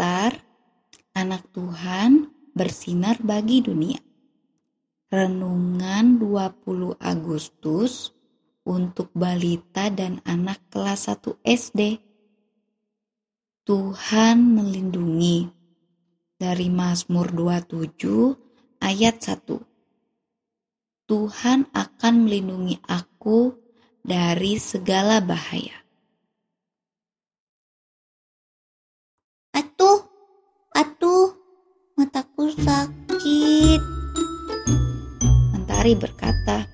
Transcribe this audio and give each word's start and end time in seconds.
Daftar 0.00 0.32
Anak 1.12 1.52
Tuhan 1.52 2.32
Bersinar 2.56 3.20
Bagi 3.20 3.60
Dunia 3.60 4.00
Renungan 5.12 6.16
20 6.16 6.96
Agustus 6.96 8.08
untuk 8.64 9.12
balita 9.12 9.92
dan 9.92 10.24
anak 10.24 10.72
kelas 10.72 11.04
1 11.04 11.44
SD. 11.44 12.00
Tuhan 13.68 14.40
melindungi 14.40 15.52
dari 16.32 16.72
Mazmur 16.72 17.28
27 17.36 18.80
ayat 18.80 19.20
1. 19.20 21.12
Tuhan 21.12 21.68
akan 21.76 22.14
melindungi 22.24 22.80
aku 22.88 23.52
dari 24.00 24.56
segala 24.56 25.20
bahaya. 25.20 25.79
Sakit. 32.58 33.80
Mentari 35.54 35.92
berkata, 35.94 36.66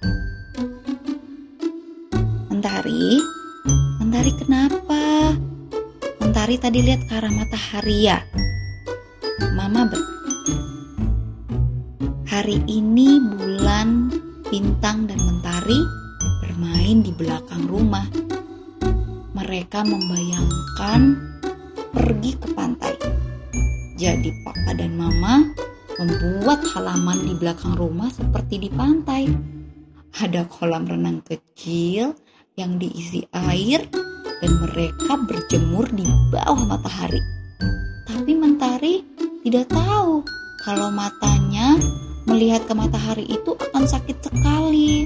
Mentari, 2.48 3.20
Mentari 4.00 4.32
kenapa? 4.40 5.36
Mentari 6.22 6.56
tadi 6.56 6.78
lihat 6.80 7.04
ke 7.04 7.12
arah 7.20 7.32
matahari 7.32 8.08
ya? 8.08 8.18
Mama 9.52 9.84
berkata, 9.84 10.56
hari 12.24 12.62
ini 12.64 13.20
bulan, 13.20 14.08
bintang, 14.48 15.04
dan 15.04 15.20
mentari 15.20 15.80
bermain 16.40 17.04
di 17.04 17.12
belakang 17.12 17.68
rumah. 17.68 18.08
Mereka 19.36 19.84
membayangkan 19.84 21.00
pergi 21.92 22.32
ke 22.40 22.48
pantai. 22.56 22.94
Jadi 23.96 24.28
papa 24.44 24.76
dan 24.76 24.92
mama 24.96 25.65
membuat 25.96 26.60
halaman 26.76 27.24
di 27.24 27.34
belakang 27.36 27.72
rumah 27.76 28.12
seperti 28.12 28.68
di 28.68 28.70
pantai. 28.72 29.28
Ada 30.16 30.48
kolam 30.48 30.88
renang 30.88 31.20
kecil 31.24 32.16
yang 32.56 32.80
diisi 32.80 33.24
air 33.32 33.84
dan 34.40 34.52
mereka 34.64 35.16
berjemur 35.24 35.88
di 35.92 36.04
bawah 36.32 36.64
matahari. 36.64 37.20
Tapi 38.08 38.32
Mentari 38.32 39.04
tidak 39.44 39.68
tahu 39.72 40.24
kalau 40.64 40.88
matanya 40.92 41.76
melihat 42.26 42.64
ke 42.64 42.74
matahari 42.74 43.24
itu 43.28 43.56
akan 43.56 43.84
sakit 43.84 44.16
sekali. 44.24 45.04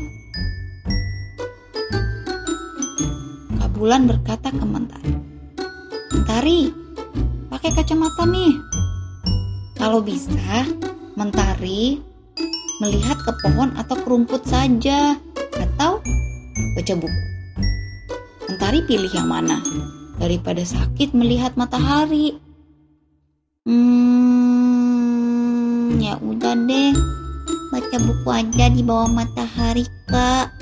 Kabulan 3.58 4.06
berkata 4.06 4.50
ke 4.54 4.64
Mentari, 4.64 5.14
Mentari, 6.14 6.60
pakai 7.50 7.70
kacamata 7.74 8.24
nih. 8.26 8.69
Kalau 9.80 10.04
bisa, 10.04 10.68
Mentari 11.16 11.96
melihat 12.84 13.16
ke 13.20 13.32
pohon 13.44 13.72
atau 13.76 13.96
ke 13.96 14.08
rumput 14.08 14.44
saja, 14.44 15.16
atau 15.56 16.00
baca 16.76 16.94
buku. 16.96 17.22
Mentari 18.48 18.84
pilih 18.88 19.12
yang 19.12 19.28
mana? 19.28 19.60
Daripada 20.20 20.64
sakit 20.64 21.12
melihat 21.16 21.56
matahari. 21.60 22.36
Hmm, 23.64 24.36
ya 26.00 26.16
udah 26.20 26.56
deh. 26.64 26.92
Baca 27.68 27.96
buku 28.00 28.28
aja 28.32 28.68
di 28.72 28.80
bawah 28.80 29.12
matahari, 29.12 29.84
Kak. 30.08 30.56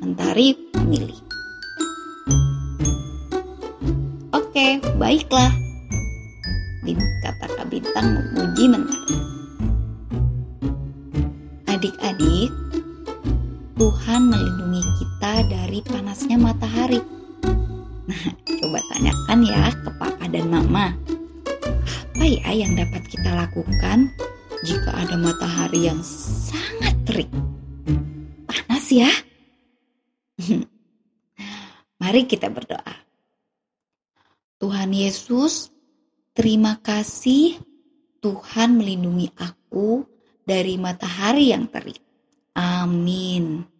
Mentari 0.00 0.56
memilih. 0.76 1.20
Oke, 4.32 4.80
baiklah. 4.96 5.65
Kata 6.94 7.50
Kak 7.50 7.66
Bintang 7.66 8.14
memuji 8.14 8.70
Mentari. 8.70 9.18
Adik-adik, 11.66 12.54
Tuhan 13.74 14.30
melindungi 14.30 14.82
kita 15.02 15.32
dari 15.50 15.82
panasnya 15.82 16.38
matahari. 16.38 17.02
Nah, 18.06 18.24
coba 18.46 18.78
tanyakan 18.94 19.40
ya 19.42 19.74
ke 19.74 19.90
papa 19.98 20.24
dan 20.30 20.46
mama. 20.46 20.94
Apa 22.14 22.22
ya 22.22 22.54
yang 22.54 22.78
dapat 22.78 23.02
kita 23.10 23.34
lakukan 23.34 24.06
jika 24.62 24.90
ada 24.94 25.18
matahari 25.18 25.90
yang 25.90 25.98
sangat 26.06 26.94
terik? 27.02 27.30
Panas 28.46 28.86
ya? 28.94 29.10
Mari 32.00 32.30
kita 32.30 32.46
berdoa. 32.46 32.94
Tuhan 34.62 34.94
Yesus, 34.94 35.74
terima 36.36 36.76
kasih 36.84 37.56
Tuhan 38.20 38.76
melindungi 38.76 39.32
aku 39.40 40.04
dari 40.44 40.76
matahari 40.76 41.50
yang 41.50 41.66
terik. 41.66 41.98
Amin. 42.54 43.75